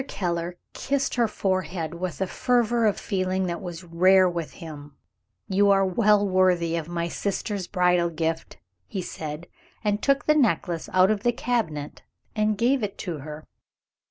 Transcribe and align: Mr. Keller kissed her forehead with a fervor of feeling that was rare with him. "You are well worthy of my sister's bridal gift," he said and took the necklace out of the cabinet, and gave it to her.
Mr. 0.01 0.07
Keller 0.07 0.55
kissed 0.73 1.13
her 1.13 1.27
forehead 1.27 1.93
with 1.93 2.21
a 2.21 2.25
fervor 2.25 2.87
of 2.87 2.99
feeling 2.99 3.45
that 3.45 3.61
was 3.61 3.83
rare 3.83 4.27
with 4.27 4.53
him. 4.53 4.95
"You 5.47 5.69
are 5.69 5.85
well 5.85 6.27
worthy 6.27 6.75
of 6.75 6.87
my 6.87 7.07
sister's 7.07 7.67
bridal 7.67 8.09
gift," 8.09 8.57
he 8.87 9.03
said 9.03 9.45
and 9.83 10.01
took 10.01 10.25
the 10.25 10.33
necklace 10.33 10.89
out 10.91 11.11
of 11.11 11.21
the 11.21 11.31
cabinet, 11.31 12.01
and 12.35 12.57
gave 12.57 12.81
it 12.81 12.97
to 13.05 13.19
her. 13.19 13.45